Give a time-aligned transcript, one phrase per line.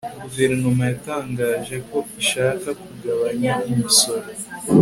[0.23, 4.27] guverinoma yatangaje ko ishaka kugabanya imisoro